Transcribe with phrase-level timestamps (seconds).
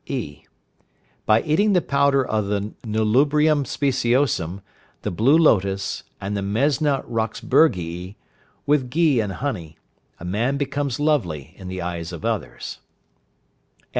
[0.07, 0.41] (e).
[1.27, 4.61] By eating the powder of the nelumbrium speciosum,
[5.03, 8.15] the blue lotus, and the mesna roxburghii,
[8.65, 9.77] with ghee and honey,
[10.19, 12.79] a man becomes lovely in the eyes of others.